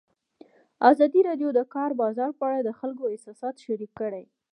ازادي 0.91 1.21
راډیو 1.29 1.49
د 1.53 1.55
د 1.57 1.59
کار 1.75 1.91
بازار 2.01 2.29
په 2.39 2.43
اړه 2.49 2.59
د 2.63 2.69
خلکو 2.79 3.03
احساسات 3.13 3.55
شریک 3.65 3.91
کړي. 3.99 4.23